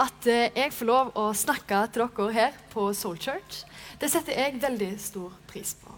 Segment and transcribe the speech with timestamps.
[0.00, 3.62] at eh, jeg får lov å snakke til dere her på Soul Church.
[4.00, 5.92] Det setter jeg veldig stor pris på.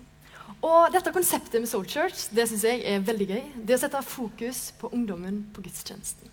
[0.64, 3.42] Og dette konseptet med Soul Church det synes jeg er veldig gøy.
[3.68, 6.32] Det å sette fokus på ungdommen på gudstjenesten.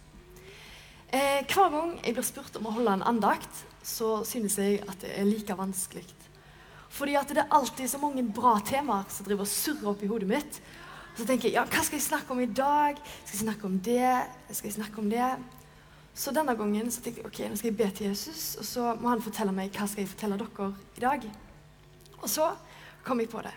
[1.11, 5.03] Eh, hver gang jeg blir spurt om å holde en andakt, så synes jeg at
[5.03, 6.05] det er like vanskelig.
[6.91, 10.09] Fordi at det er alltid så mange bra temaer som driver og surrer opp i
[10.11, 10.61] hodet mitt.
[11.15, 12.99] Så tenker jeg ja, hva skal jeg snakke om i dag?
[13.23, 14.11] Skal jeg snakke om det?
[14.51, 15.29] Skal jeg snakke om det?
[16.13, 18.87] Så denne gangen så tenkte jeg ok, nå skal jeg be til Jesus, og så
[18.99, 21.27] må han fortelle meg hva skal jeg fortelle dere i dag.
[22.19, 22.49] Og så
[23.05, 23.53] kom jeg på det.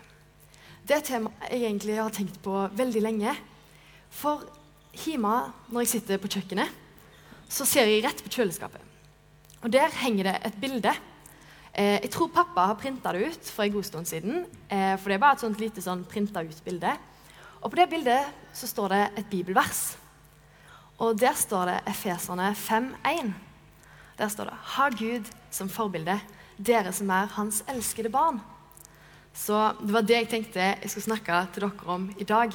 [0.85, 3.33] Det er et tema jeg egentlig har tenkt på veldig lenge.
[4.13, 4.45] For
[5.03, 5.33] hjemme,
[5.67, 6.71] når jeg sitter på kjøkkenet,
[7.51, 8.81] så ser jeg rett på kjøleskapet.
[9.65, 10.93] Og der henger det et bilde.
[11.73, 14.45] Eh, jeg tror pappa har printa det ut for en god stund siden.
[14.69, 16.95] Eh, for det er bare et sånt lite sånn printa ut-bilde.
[17.61, 19.97] Og på det bildet så står det et bibelvers.
[20.97, 23.31] Og der står det Efeserne 5,1.
[24.17, 26.19] Der står det Ha Gud som forbilde,
[26.57, 28.39] dere som er hans elskede barn.
[29.33, 32.53] Så det var det jeg tenkte jeg skulle snakke til dere om i dag.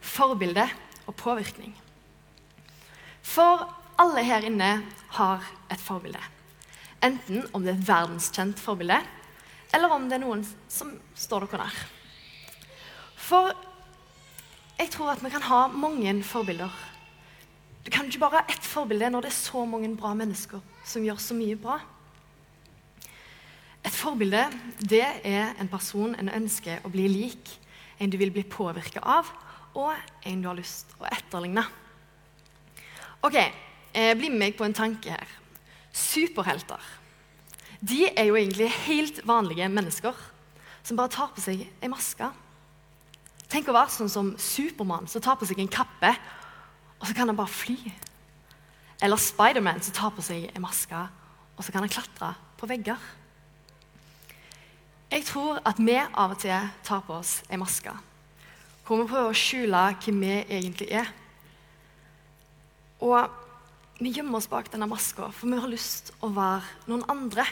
[0.00, 0.68] Forbilde
[1.06, 1.74] og påvirkning.
[3.22, 3.66] For
[3.98, 4.84] alle her inne
[5.18, 6.22] har et forbilde.
[7.02, 9.00] Enten om det er et verdenskjent forbilde,
[9.74, 11.84] eller om det er noen som står dere nær.
[13.18, 13.50] For
[14.78, 16.93] jeg tror at vi kan ha mange forbilder
[17.84, 21.04] du kan ikke bare ha ett forbilde når det er så mange bra mennesker som
[21.04, 21.78] gjør så mye bra.
[23.84, 24.46] Et forbilde
[24.80, 27.52] det er en person en ønsker å bli lik,
[28.00, 29.28] en du vil bli påvirka av,
[29.76, 29.92] og
[30.24, 31.64] en du har lyst å etterligne.
[33.24, 35.28] Ok, eh, Bli med meg på en tanke her.
[35.92, 36.80] Superhelter
[37.84, 40.16] de er jo egentlig helt vanlige mennesker
[40.84, 42.30] som bare tar på seg ei maske.
[43.50, 46.14] Tenk å være sånn som Supermann som tar på seg en kappe
[47.04, 47.76] og så kan han bare fly.
[49.04, 50.96] Eller Spiderman som tar på seg en maske,
[51.52, 52.96] og så kan han klatre på vegger.
[55.12, 57.92] Jeg tror at vi av og til tar på oss en maske
[58.84, 61.06] hvor vi prøver å skjule hvem vi egentlig er.
[63.04, 63.30] Og
[64.00, 67.46] vi gjemmer oss bak denne maska, for vi har lyst å være noen andre.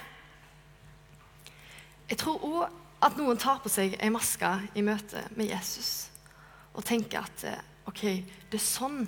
[2.09, 2.67] Jeg tror òg
[3.05, 6.11] at noen tar på seg en maske i møte med Jesus
[6.73, 8.05] og tenker at eh, ok,
[8.53, 9.03] det er sånn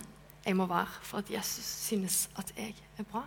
[0.45, 3.23] jeg må være for at Jesus synes at jeg er bra.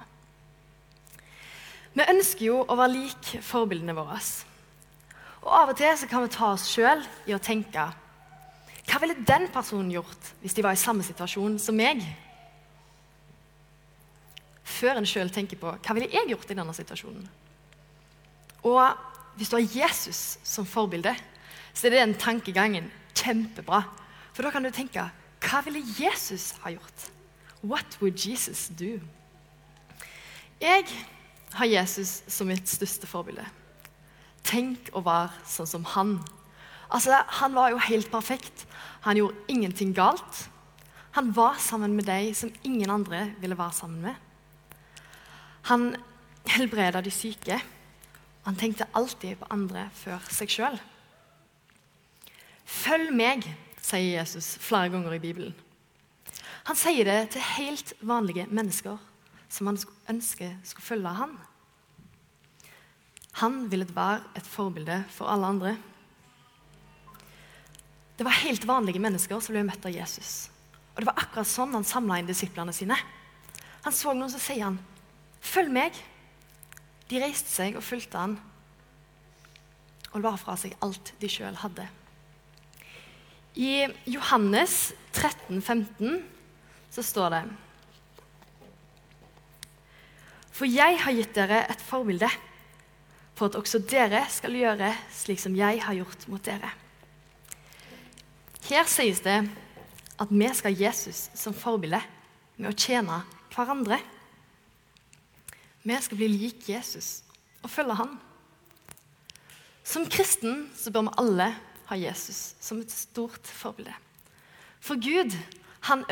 [1.97, 4.19] Vi ønsker jo å være lik forbildene våre.
[5.41, 7.87] Og Av og til kan vi ta oss sjøl i å tenke
[8.87, 12.03] Hva ville den personen gjort hvis de var i samme situasjon som meg?
[14.67, 17.25] Før en sjøl tenker på hva ville jeg gjort i denne situasjonen.
[18.67, 18.83] Og
[19.37, 21.13] hvis du har Jesus som forbilde,
[21.73, 23.83] så er det den tankegangen kjempebra.
[24.33, 25.07] For da kan du tenke
[25.47, 27.07] hva ville Jesus ha gjort?
[27.63, 28.99] What would Jesus do?
[30.61, 30.85] Jeg
[31.53, 33.45] har Jesus som mitt største forbilde.
[34.47, 36.17] Tenk å være sånn som han.
[36.89, 38.65] Altså, Han var jo helt perfekt.
[39.01, 40.47] Han gjorde ingenting galt.
[41.11, 44.15] Han var sammen med de som ingen andre ville være sammen med.
[45.71, 45.95] Han
[46.47, 47.59] helbreda de syke.
[48.45, 50.77] Han tenkte alltid på andre før seg sjøl.
[52.67, 53.47] Følg meg,
[53.81, 55.55] sier Jesus flere ganger i Bibelen.
[56.67, 58.97] Han sier det til helt vanlige mennesker
[59.49, 59.79] som han
[60.11, 61.37] ønsker skulle følge han.
[63.39, 65.77] Han ville være et forbilde for alle andre.
[68.17, 70.49] Det var helt vanlige mennesker som ble møtt av Jesus.
[70.95, 72.97] Og Det var akkurat sånn han samla inn disiplene sine.
[73.85, 74.79] Han så noen, så sier han,
[75.39, 76.03] 'Følg meg.'
[77.07, 78.39] De reiste seg og fulgte han
[80.13, 81.85] og la fra seg alt de sjøl hadde.
[83.57, 86.19] I Johannes 13, 15
[86.93, 87.39] så står det
[90.53, 92.29] For jeg har gitt dere et forbilde
[93.37, 96.69] for at også dere skal gjøre slik som jeg har gjort mot dere.
[98.67, 99.39] Her sies det
[100.17, 102.01] at vi skal ha Jesus som forbilde
[102.57, 103.21] med å tjene
[103.53, 103.99] hverandre.
[105.85, 107.21] Vi skal bli lik Jesus
[107.63, 108.17] og følge han.
[109.87, 111.51] Som kristen så bør vi alle
[111.87, 113.93] ha Jesus som et stort forbilde.
[114.83, 115.33] For Gud
[115.87, 116.03] han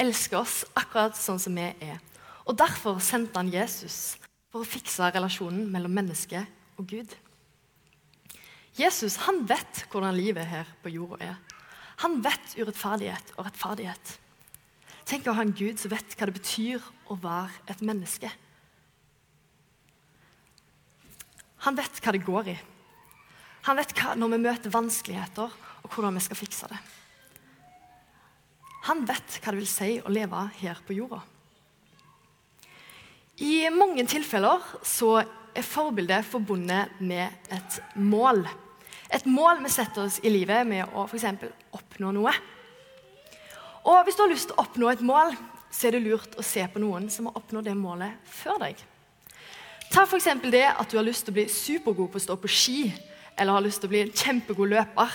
[0.00, 2.00] elsker oss akkurat sånn som vi er.
[2.48, 4.16] Og Derfor sendte han Jesus
[4.52, 6.44] for å fikse relasjonen mellom menneske
[6.78, 7.14] og Gud.
[8.78, 11.40] Jesus han vet hvordan livet her på jorda er.
[12.02, 14.14] Han vet urettferdighet og rettferdighet.
[15.06, 18.30] Tenk å ha en Gud som vet hva det betyr å være et menneske.
[21.64, 22.56] Han vet hva det går i.
[23.64, 25.52] Han vet hva, når vi møter vanskeligheter,
[25.84, 26.80] og hvordan vi skal fikse det.
[28.84, 31.22] Han vet hva det vil si å leve her på jorda.
[33.40, 38.44] I mange tilfeller så er forbildet forbundet med et mål.
[39.14, 41.24] Et mål vi setter oss i livet med å f.eks.
[41.74, 42.34] oppnå noe.
[43.84, 45.34] Og Hvis du har lyst til å oppnå et mål,
[45.72, 48.78] så er det lurt å se på noen som har oppnådd det målet før deg.
[49.90, 50.30] Ta f.eks.
[50.52, 52.78] det at du har lyst til å bli supergod på å stå på ski,
[53.36, 55.14] eller har lyst til å bli en kjempegod løper.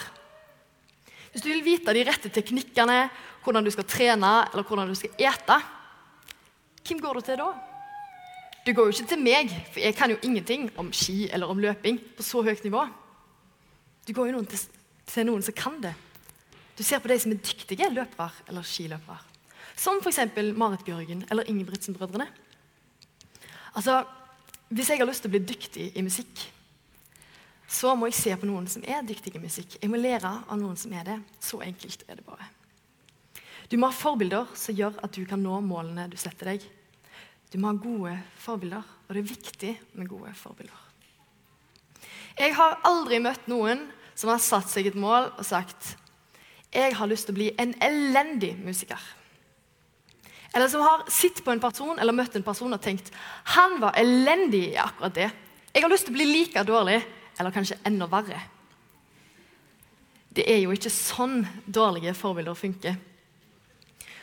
[1.31, 3.03] Hvis du vil vite de rette teknikkene,
[3.43, 5.59] hvordan du skal trene eller hvordan du skal ete,
[6.87, 7.49] hvem går du til da?
[8.65, 11.61] Du går jo ikke til meg, for jeg kan jo ingenting om ski eller om
[11.61, 12.83] løping på så høyt nivå.
[14.07, 14.61] Du går jo noen til,
[15.09, 15.93] til noen som kan det.
[16.77, 19.19] Du ser på de som er dyktige løpere eller skiløpere.
[19.79, 20.21] Som f.eks.
[20.59, 22.27] Marit Bjørgen eller Ingebrigtsen-brødrene.
[23.75, 24.01] Altså,
[24.69, 26.41] hvis jeg har lyst til å bli dyktig i musikk,
[27.69, 29.75] så må jeg se på noen som er dyktige i musikk.
[29.77, 31.17] Jeg må lære av noen som er det.
[31.43, 32.47] Så enkelt er det bare.
[33.69, 36.65] Du må ha forbilder som gjør at du kan nå målene du setter deg.
[37.53, 40.81] Du må ha gode forbilder, og det er viktig med gode forbilder.
[42.39, 43.85] Jeg har aldri møtt noen
[44.17, 45.93] som har satt seg et mål og sagt
[46.73, 49.01] jeg har lyst til å bli en elendig musiker.
[50.53, 53.09] Eller som har sett på en person eller møtt en person og tenkt
[53.55, 55.29] han var elendig i akkurat det.
[55.73, 56.99] Jeg har lyst til å bli like dårlig
[57.39, 58.39] eller kanskje enda verre.
[60.29, 62.97] Det er jo ikke sånn dårlige forbilder funker.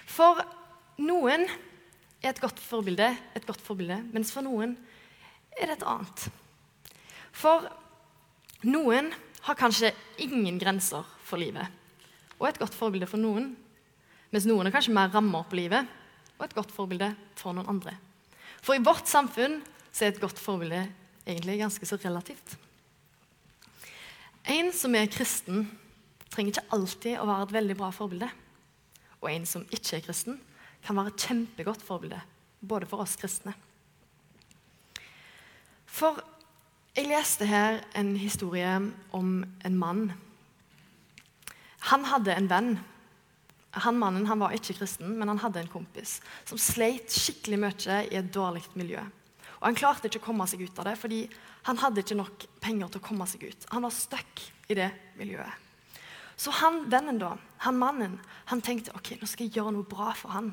[0.07, 0.39] For
[1.03, 1.47] noen
[2.23, 4.77] er et godt forbilde et godt forbilde, mens for noen
[5.57, 6.27] er det et annet.
[7.37, 7.67] For
[8.67, 9.11] noen
[9.47, 9.93] har kanskje
[10.23, 11.67] ingen grenser for livet,
[12.39, 13.53] og et godt forbilde for noen.
[14.33, 15.89] Mens noen har kanskje mer rammer på livet,
[16.37, 17.95] og et godt forbilde for noen andre.
[18.61, 19.61] For i vårt samfunn
[19.91, 20.83] så er et godt forbilde
[21.27, 22.57] egentlig ganske så relativt.
[24.46, 25.64] En som er kristen,
[26.31, 28.28] trenger ikke alltid å være et veldig bra forbilde.
[29.22, 30.38] Og en som ikke er kristen,
[30.87, 32.20] kan være et kjempegodt forbilde,
[32.60, 33.56] både for oss kristne.
[35.87, 36.20] For
[36.96, 38.70] jeg leste her en historie
[39.16, 39.32] om
[39.64, 40.04] en mann.
[41.90, 42.70] Han hadde en venn.
[43.84, 47.98] Han Mannen han var ikke kristen, men han hadde en kompis som sleit skikkelig mye
[48.08, 49.02] i et dårlig miljø.
[49.61, 51.25] Og Han klarte ikke å komme seg ut av det, fordi
[51.67, 53.67] han hadde ikke nok penger til å komme seg ut.
[53.73, 55.64] Han var stuck i det miljøet.
[56.37, 57.32] Så han vennen da,
[57.64, 58.19] han mannen,
[58.53, 60.53] han tenkte ok, nå skal jeg gjøre noe bra for han.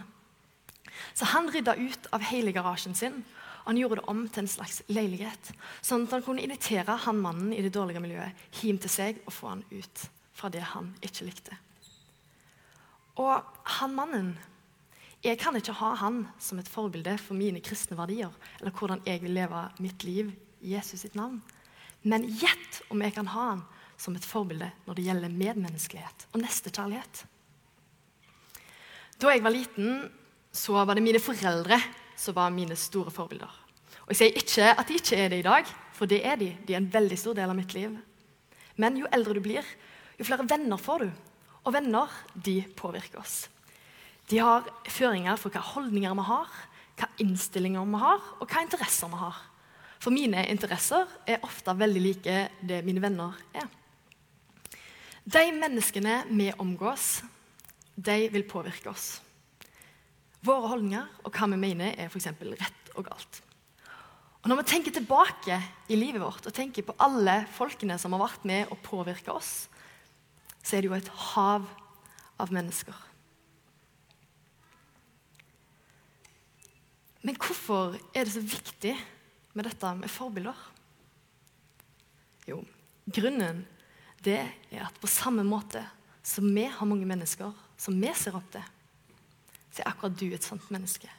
[1.13, 3.19] Så han rydda ut av hele garasjen sin.
[3.63, 5.51] og Han gjorde det om til en slags leilighet,
[5.81, 9.35] sånn at han kunne invitere han mannen i det dårlige miljøet hjem til seg og
[9.35, 11.59] få han ut fra det han ikke likte.
[13.19, 13.44] Og
[13.77, 14.33] han mannen
[15.23, 19.21] jeg kan ikke ha han som et forbilde for mine kristne verdier eller hvordan jeg
[19.23, 21.39] vil leve mitt liv i Jesus sitt navn.
[22.03, 23.63] Men gjett om jeg kan ha han
[23.95, 27.23] som et forbilde når det gjelder medmenneskelighet og nestekjærlighet.
[29.21, 30.09] Da jeg var liten,
[30.51, 31.79] så var det mine foreldre
[32.19, 33.59] som var mine store forbilder.
[34.03, 36.51] Og Jeg sier ikke at de ikke er det i dag, for det er de.
[36.67, 37.95] De er en veldig stor del av mitt liv.
[38.75, 39.63] Men jo eldre du blir,
[40.19, 41.09] jo flere venner får du.
[41.63, 43.45] Og venner de påvirker oss.
[44.31, 46.53] De har føringer for hva holdninger vi har,
[46.99, 49.41] hva innstillinger vi har, og hva interesser vi har.
[50.03, 53.69] For mine interesser er ofte veldig like det mine venner er.
[55.23, 57.21] De menneskene vi omgås,
[57.95, 59.21] de vil påvirke oss.
[60.43, 62.33] Våre holdninger og hva vi mener er f.eks.
[62.35, 63.39] rett og galt.
[64.43, 68.25] Og Når vi tenker tilbake i livet vårt og tenker på alle folkene som har
[68.25, 69.69] vært med å påvirke oss,
[70.59, 71.69] så er det jo et hav
[72.43, 72.98] av mennesker.
[77.24, 78.94] Men hvorfor er det så viktig
[79.56, 80.58] med dette med forbilder?
[82.50, 82.60] Jo,
[83.08, 83.63] grunnen
[84.24, 84.39] det
[84.72, 85.84] er at på samme måte
[86.24, 88.63] som vi har mange mennesker som vi ser opp til,
[89.74, 91.10] så er akkurat du et sånt menneske.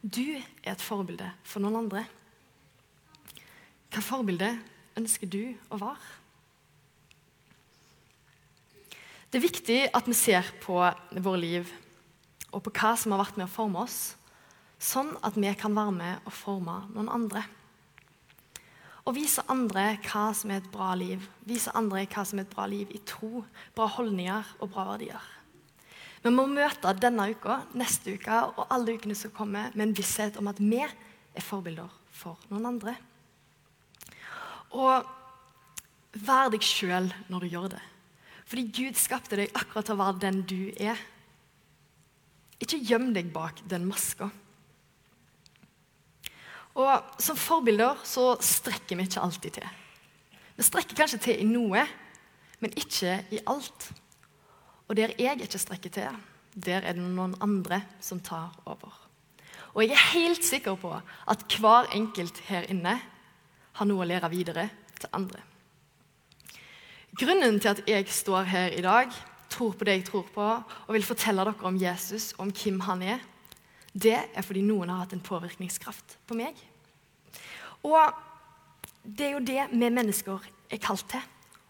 [0.00, 2.04] Du er et forbilde for noen andre.
[3.92, 4.52] Hva forbilde
[5.00, 6.14] ønsker du å være?
[9.28, 11.72] Det er viktig at vi ser på våre liv
[12.48, 14.14] og på hva som har vært med å forme oss,
[14.78, 17.42] sånn at vi kan være med og forme noen andre.
[19.08, 21.22] Og vise andre hva som er et bra liv.
[21.48, 23.42] Vise andre hva som er et bra liv i tro,
[23.74, 25.34] bra holdninger og bra verdier.
[26.20, 30.36] Vi må møte denne uka, neste uke og alle ukene som kommer, med en visshet
[30.40, 32.96] om at vi er forbilder for noen andre.
[34.76, 35.06] Og
[36.26, 37.84] vær deg sjøl når du gjør det.
[38.48, 41.00] Fordi Gud skapte deg akkurat til å være den du er.
[42.60, 44.28] Ikke gjem deg bak den maska.
[46.78, 49.68] Og Som forbilder så strekker vi ikke alltid til.
[50.58, 51.84] Vi strekker kanskje til i noe,
[52.62, 53.90] men ikke i alt.
[54.88, 56.18] Og der jeg ikke strekker til,
[56.54, 58.94] der er det noen andre som tar over.
[59.74, 62.96] Og jeg er helt sikker på at hver enkelt her inne
[63.78, 64.68] har noe å lære videre
[64.98, 65.42] til andre.
[67.18, 69.12] Grunnen til at jeg står her i dag,
[69.50, 70.46] tror på det jeg tror på,
[70.86, 73.22] og vil fortelle dere om Jesus om hvem han er,
[73.92, 76.58] det er fordi noen har hatt en påvirkningskraft på meg.
[77.86, 77.98] Og
[79.02, 81.24] det er jo det vi mennesker er kalt til.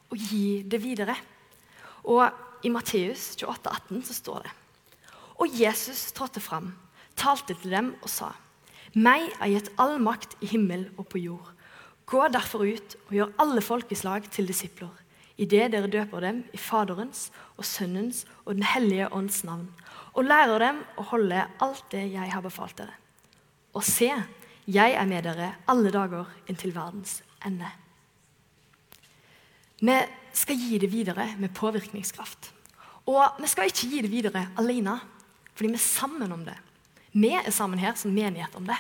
[0.09, 1.15] Å gi det videre.
[2.09, 4.53] Og i Matteus 28, 18 så står det
[5.39, 6.73] Og Jesus trådte fram,
[7.15, 8.33] talte til dem og sa
[8.97, 11.53] Meg er gitt all makt i himmel og på jord.
[12.09, 14.95] Gå derfor ut og gjør alle folkeslag til disipler
[15.39, 19.69] idet dere døper dem i Faderens og Sønnens og Den hellige ånds navn,
[20.19, 22.97] og lærer dem å holde alt det jeg har befalt dere.
[23.79, 24.11] Og se,
[24.67, 27.71] jeg er med dere alle dager inntil verdens ende.
[29.79, 29.95] Vi
[30.35, 32.51] skal gi det videre med påvirkningskraft.
[33.09, 34.99] Og vi skal ikke gi det videre alene,
[35.55, 36.57] fordi vi er sammen om det.
[37.15, 38.77] Vi er sammen her som menighet om det.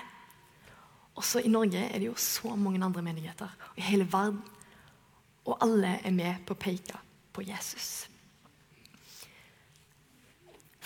[1.18, 4.42] Også i Norge er det jo så mange andre menigheter, i hele verden
[5.48, 6.98] og alle er med på å peke
[7.32, 8.08] på Jesus.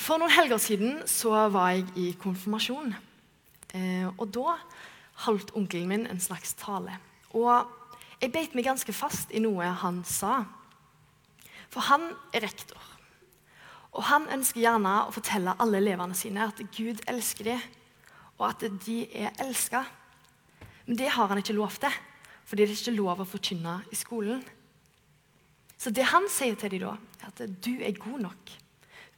[0.02, 2.90] For noen helger siden så var jeg i konfirmasjon.
[3.76, 4.56] Eh, og da
[5.28, 6.96] holdt onkelen min en slags tale.
[7.38, 7.68] Og
[8.18, 10.40] jeg beit meg ganske fast i noe han sa.
[11.70, 12.80] For han er rektor.
[13.92, 17.62] Og han ønsker gjerne å fortelle alle elevene sine at Gud elsker dem,
[18.40, 19.84] og at de er elska.
[20.88, 22.00] Men det har han ikke lov til
[22.42, 24.40] fordi det er ikke lov å forkynne i skolen.
[25.78, 28.50] Så det han sier til dem da, er at du er god nok.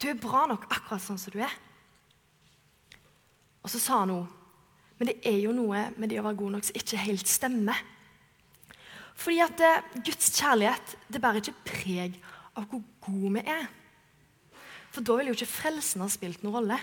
[0.01, 1.53] Du er bra nok akkurat sånn som du er.
[3.63, 4.25] Og så sa han noe.
[4.99, 7.79] Men det er jo noe med det å være god nok som ikke helt stemmer.
[9.15, 12.19] Fordi at eh, Guds kjærlighet det bærer ikke preg
[12.55, 13.67] av hvor gode vi er.
[14.91, 16.79] For da ville jo ikke frelsen ha spilt noen rolle.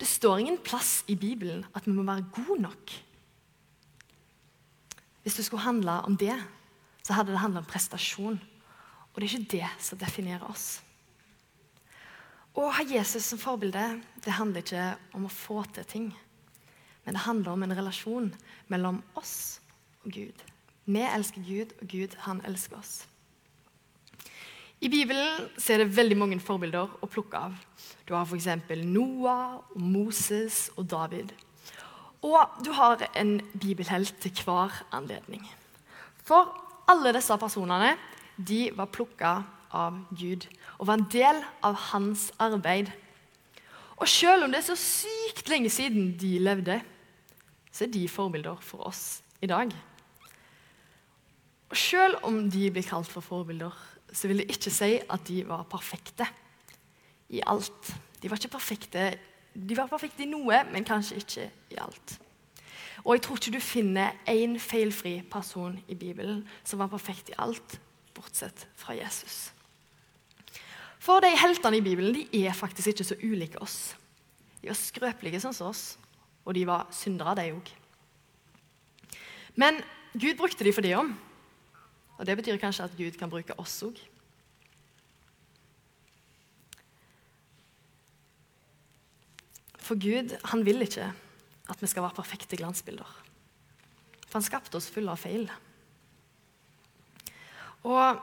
[0.00, 2.94] Det står ingen plass i Bibelen at vi må være gode nok.
[5.24, 6.34] Hvis det skulle handle om det,
[7.04, 8.36] så hadde det handla om prestasjon.
[9.12, 10.83] Og det er ikke det som definerer oss.
[12.54, 13.82] Å ha Jesus som forbilde
[14.22, 14.84] det handler ikke
[15.16, 16.10] om å få til ting.
[17.04, 18.28] Men det handler om en relasjon
[18.70, 19.58] mellom oss
[20.04, 20.44] og Gud.
[20.84, 22.94] Vi elsker Gud, og Gud han elsker oss.
[24.84, 27.54] I Bibelen er det veldig mange forbilder å plukke av.
[28.06, 28.46] Du har f.eks.
[28.84, 31.32] Noah, Moses og David.
[32.24, 35.42] Og du har en bibelhelt til hver anledning.
[36.24, 36.52] For
[36.88, 37.94] alle disse personene
[38.36, 39.38] de var plukka
[39.74, 40.46] av Gud
[40.78, 42.90] og var en del av hans arbeid.
[43.96, 46.80] Og selv om det er så sykt lenge siden de levde,
[47.72, 49.70] så er de forbilder for oss i dag.
[51.70, 53.74] Og selv om de blir kalt for forbilder,
[54.12, 56.26] så vil det ikke si at de var perfekte
[57.34, 57.94] i alt.
[58.22, 59.12] De var ikke perfekte
[59.54, 62.18] de var perfekte i noe, men kanskje ikke i alt.
[63.04, 67.38] Og jeg tror ikke du finner én feilfri person i Bibelen som var perfekt i
[67.38, 67.78] alt,
[68.16, 69.53] bortsett fra Jesus.
[71.04, 73.92] For de heltene i Bibelen de er faktisk ikke så ulike oss.
[74.62, 75.98] De var skrøpelige sånn som oss,
[76.48, 77.72] og de var syndere, de òg.
[79.60, 79.82] Men
[80.16, 81.12] Gud brukte de for det om.
[82.16, 83.98] Og det betyr kanskje at Gud kan bruke oss òg.
[89.84, 91.10] For Gud, han vil ikke
[91.68, 93.08] at vi skal være perfekte glansbilder.
[94.24, 95.50] For han skapte oss fulle av feil.
[97.84, 98.22] Og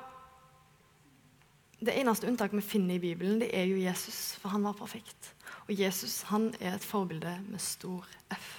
[1.81, 5.31] Det eneste unntaket vi finner i Bibelen, det er jo Jesus, for han var perfekt.
[5.65, 8.49] Og Jesus han er et forbilde med stor F.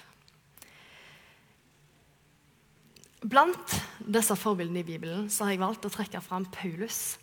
[3.23, 7.15] Blant disse forbildene i Bibelen så har jeg valgt å trekke fram Paulus.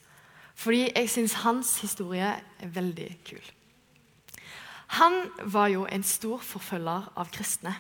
[0.57, 3.43] Fordi jeg syns hans historie er veldig kul.
[5.01, 5.21] Han
[5.53, 7.77] var jo en stor forfølger av kristne,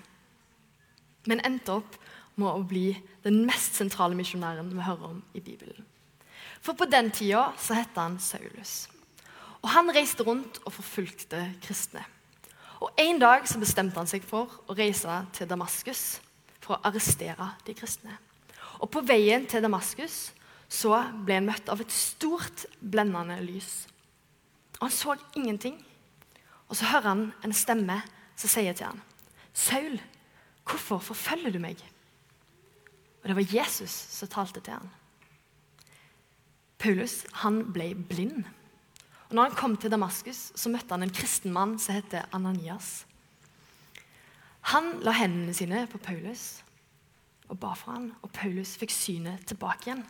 [1.27, 1.97] men endte opp
[2.39, 2.93] med å bli
[3.25, 5.90] den mest sentrale misjonæren vi hører om i Bibelen.
[6.61, 8.89] For på den tida så het han Saulus.
[9.61, 12.05] Og Han reiste rundt og forfulgte kristne.
[12.81, 16.21] Og En dag så bestemte han seg for å reise til Damaskus
[16.61, 18.17] for å arrestere de kristne.
[18.81, 20.33] Og På veien til Damaskus
[20.71, 23.87] så ble han møtt av et stort, blendende lys.
[24.79, 25.77] Og Han så ingenting.
[26.69, 27.99] Og så hører han en stemme
[28.37, 29.03] som sier til han,
[29.53, 30.01] 'Saul,
[30.65, 31.83] hvorfor forfølger du meg?'
[33.23, 34.91] Og det var Jesus som talte til ham.
[36.81, 38.45] Paulus han ble blind.
[39.29, 43.05] Og når han kom til Damaskus, så møtte han en kristen mann som heter Ananias.
[44.73, 46.63] Han la hendene sine på Paulus
[47.51, 50.05] og ba for ham, og Paulus fikk synet tilbake igjen.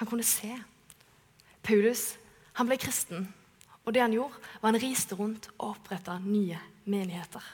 [0.00, 0.50] Han kunne se.
[1.62, 2.14] Paulus
[2.58, 3.28] han ble kristen
[3.84, 6.58] og det han gjorde, var han riste rundt og oppretta nye
[6.88, 7.44] menigheter.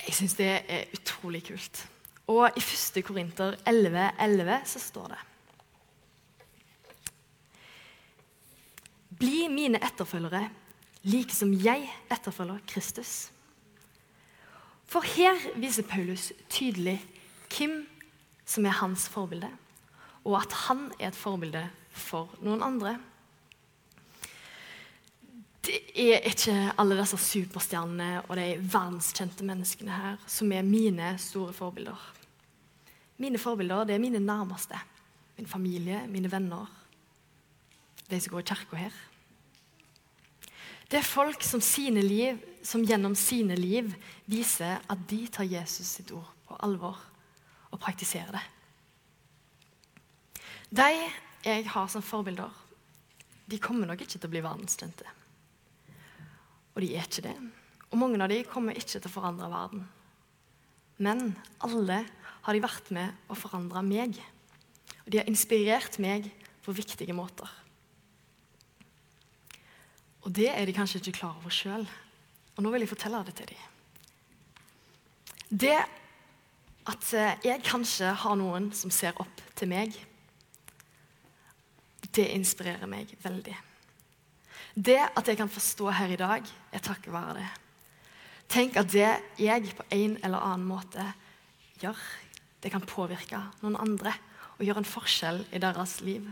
[0.00, 1.82] Jeg syns det er utrolig kult.
[2.30, 3.02] Og i 1.
[3.04, 5.20] Korinter 11, 11 så står det
[9.20, 10.46] Bli mine etterfølgere,
[11.02, 13.30] like som jeg etterfølger Kristus.
[14.88, 16.96] For her viser Paulus tydelig
[17.52, 17.82] hvem
[18.48, 19.50] som er hans forbilde,
[20.24, 22.94] og at han er et forbilde for noen andre.
[25.66, 31.52] Det er ikke alle disse superstjernene og de verdenskjente menneskene her som er mine store
[31.52, 32.19] forbilder.
[33.20, 34.78] Mine forbilder det er mine nærmeste.
[35.36, 36.66] Min familie, mine venner,
[38.10, 38.96] de som går i kirka her.
[40.90, 41.62] Det er folk som,
[42.02, 43.92] liv, som, gjennom sine liv
[44.26, 46.98] viser at de tar Jesus sitt ord på alvor
[47.70, 48.42] og praktiserer det.
[50.70, 50.90] De
[51.44, 52.50] jeg har som forbilder,
[53.46, 55.06] de kommer nok ikke til å bli verdenskjente.
[56.74, 57.36] Og de er ikke det.
[57.90, 59.86] Og mange av de kommer ikke til å forandre verden.
[60.98, 61.32] Men
[61.64, 62.04] alle
[62.44, 64.18] har de vært med å forandre meg.
[65.04, 66.28] Og de har inspirert meg
[66.64, 67.48] på viktige måter.
[70.24, 71.86] Og det er de kanskje ikke klar over sjøl.
[72.56, 73.66] Og nå vil jeg fortelle det til dem.
[75.50, 75.78] Det
[76.90, 79.96] at eh, jeg kanskje har noen som ser opp til meg,
[82.10, 83.56] det inspirerer meg veldig.
[84.74, 87.48] Det at jeg kan forstå her i dag, er takket være det.
[88.50, 91.04] Tenk at det jeg på en eller annen måte
[91.82, 91.98] gjør,
[92.60, 94.14] det kan påvirke noen andre
[94.58, 96.26] og gjøre en forskjell i deres liv.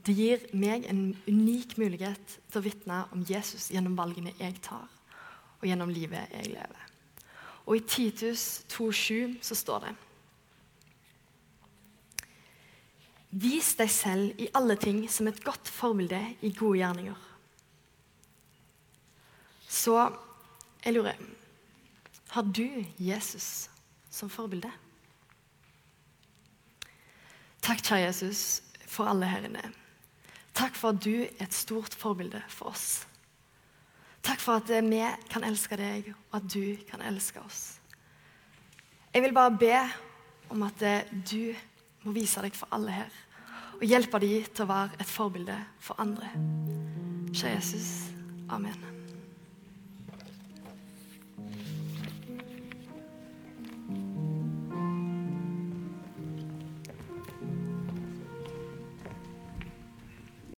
[0.00, 4.86] Det gir meg en unik mulighet til å vitne om Jesus gjennom valgene jeg tar,
[5.60, 6.86] og gjennom livet jeg lever.
[7.68, 9.98] Og i Titus 2,7 så står det
[13.30, 17.28] Vis deg selv i alle ting som et godt forbilde i gode gjerninger.
[19.70, 19.94] Så
[20.82, 21.20] jeg lurer
[22.30, 23.70] Har du Jesus
[24.10, 24.70] som forbilde?
[27.60, 29.62] Takk, kjære Jesus, for alle her inne.
[30.54, 33.04] Takk for at du er et stort forbilde for oss.
[34.22, 35.00] Takk for at vi
[35.30, 37.80] kan elske deg, og at du kan elske oss.
[39.14, 39.74] Jeg vil bare be
[40.50, 40.84] om at
[41.30, 41.54] du
[42.04, 43.10] må vise deg for alle her,
[43.80, 46.30] og hjelpe dem til å være et forbilde for andre.
[47.32, 47.90] Kjære Jesus.
[48.50, 48.89] Amen.